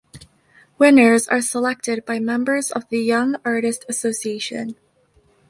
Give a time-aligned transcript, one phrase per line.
[0.79, 4.75] Winners are selected by members of the Young Artist Association.